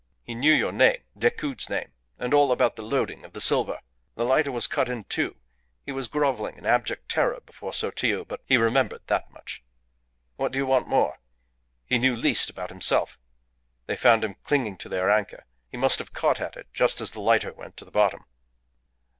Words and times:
He 0.23 0.33
knew 0.33 0.51
your 0.51 0.71
name, 0.71 1.03
Decoud's 1.15 1.69
name, 1.69 1.91
and 2.17 2.33
all 2.33 2.51
about 2.51 2.75
the 2.75 2.81
loading 2.81 3.23
of 3.23 3.33
the 3.33 3.39
silver.... 3.39 3.81
The 4.15 4.23
lighter 4.23 4.51
was 4.51 4.65
cut 4.65 4.89
in 4.89 5.03
two. 5.03 5.35
He 5.85 5.91
was 5.91 6.07
grovelling 6.07 6.57
in 6.57 6.65
abject 6.65 7.07
terror 7.07 7.39
before 7.45 7.71
Sotillo, 7.71 8.25
but 8.25 8.41
he 8.47 8.57
remembered 8.57 9.03
that 9.05 9.29
much. 9.29 9.61
What 10.37 10.53
do 10.53 10.57
you 10.57 10.65
want 10.65 10.87
more? 10.87 11.19
He 11.85 11.99
knew 11.99 12.15
least 12.15 12.49
about 12.49 12.71
himself. 12.71 13.19
They 13.85 13.95
found 13.95 14.23
him 14.23 14.37
clinging 14.43 14.77
to 14.77 14.89
their 14.89 15.11
anchor. 15.11 15.45
He 15.69 15.77
must 15.77 15.99
have 15.99 16.13
caught 16.13 16.41
at 16.41 16.57
it 16.57 16.65
just 16.73 16.99
as 16.99 17.11
the 17.11 17.21
lighter 17.21 17.53
went 17.53 17.77
to 17.77 17.85
the 17.85 17.91
bottom." 17.91 18.25